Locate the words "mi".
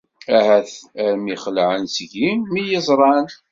2.51-2.61